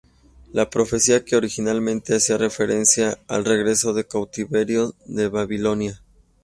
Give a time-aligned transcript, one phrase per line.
[0.51, 6.01] La profecía que originalmente hacía referencia al regreso del cautiverio de Babilonia.